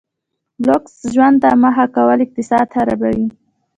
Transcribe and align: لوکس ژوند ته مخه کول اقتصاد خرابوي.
لوکس 0.67 0.95
ژوند 1.13 1.37
ته 1.43 1.49
مخه 1.63 1.85
کول 1.95 2.19
اقتصاد 2.25 2.67
خرابوي. 2.75 3.25